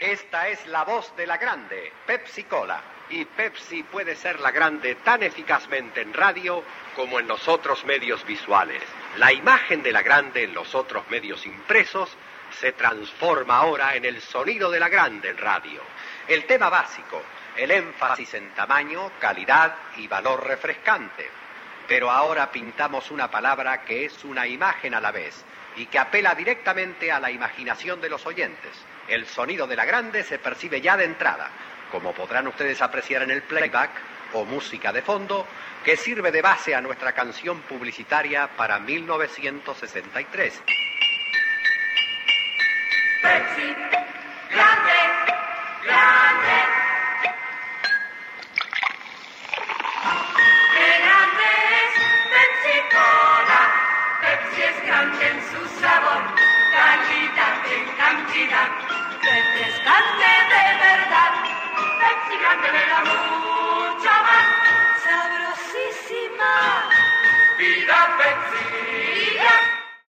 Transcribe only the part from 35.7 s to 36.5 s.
que sirve de